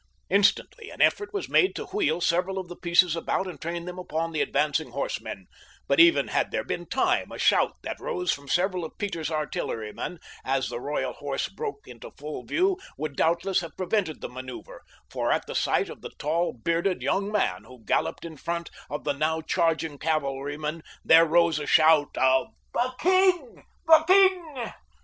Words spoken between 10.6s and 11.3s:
the Royal